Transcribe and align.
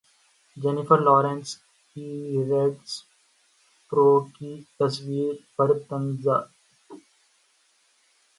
Jennifer 0.57 0.99
Lawrence 1.07 1.47
کی 1.89 2.07
Red 2.49 2.73
Sparrow 2.93 4.09
کی 4.35 4.51
تصویر 4.77 5.33
پر 5.55 5.69
تنازع 5.87 6.39